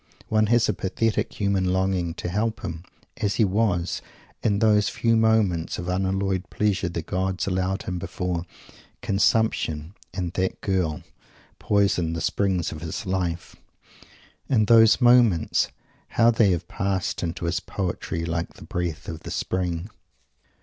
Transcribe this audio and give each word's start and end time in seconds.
One 0.29 0.47
has 0.47 0.67
a 0.67 0.73
pathetic 0.73 1.39
human 1.39 1.65
longing 1.71 2.15
to 2.15 2.27
think 2.29 2.57
of 2.57 2.63
him 2.65 2.83
as 3.17 3.35
he 3.35 3.45
was, 3.45 4.01
in 4.41 4.57
those 4.57 4.89
few 4.89 5.15
moments 5.15 5.77
of 5.77 5.89
unalloyed 5.89 6.49
pleasure 6.49 6.89
the 6.89 7.03
gods 7.03 7.45
allowed 7.45 7.83
him 7.83 7.99
before 7.99 8.47
"consumption," 9.03 9.93
and 10.11 10.33
"that 10.33 10.59
girl," 10.61 11.03
poisoned 11.59 12.15
the 12.15 12.19
springs 12.21 12.71
of 12.71 12.81
his 12.81 13.05
life! 13.05 13.55
And 14.49 14.65
those 14.65 15.01
moments, 15.01 15.67
how 16.07 16.31
they 16.31 16.49
have 16.49 16.67
passed 16.67 17.21
into 17.21 17.45
his 17.45 17.59
poetry 17.59 18.25
like 18.25 18.55
the 18.55 18.65
breath 18.65 19.07
of 19.07 19.19
the 19.19 19.29
Spring! 19.29 19.87